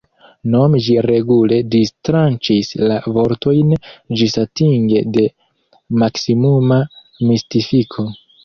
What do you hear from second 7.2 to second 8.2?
mistifiko.